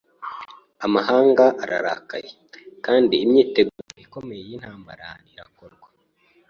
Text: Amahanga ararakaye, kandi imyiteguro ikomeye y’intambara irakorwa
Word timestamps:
Amahanga 0.85 1.45
ararakaye, 1.63 2.29
kandi 2.85 3.13
imyiteguro 3.25 3.91
ikomeye 4.05 4.41
y’intambara 4.47 5.07
irakorwa 5.33 5.87